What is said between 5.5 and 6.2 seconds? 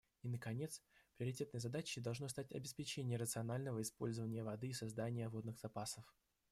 запасов.